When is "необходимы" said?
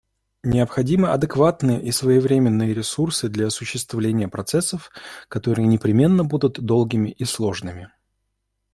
0.43-1.11